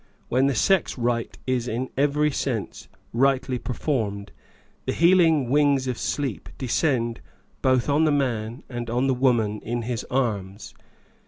When 0.29 0.47
the 0.47 0.55
sex 0.55 0.97
rite 0.97 1.37
is, 1.45 1.67
in 1.67 1.91
every 1.95 2.31
sense, 2.31 2.87
rightly 3.13 3.59
performed, 3.59 4.31
the 4.87 4.93
healing 4.93 5.47
wings 5.47 5.85
of 5.87 5.99
sleep 5.99 6.49
descend 6.57 7.21
both 7.61 7.87
on 7.87 8.05
the 8.05 8.11
man 8.11 8.63
and 8.67 8.89
on 8.89 9.05
the 9.05 9.13
woman 9.13 9.59
in 9.61 9.83
his 9.83 10.03
arms. 10.05 10.73